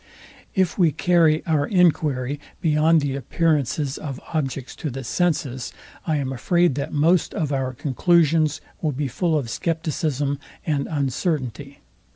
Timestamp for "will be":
8.81-9.07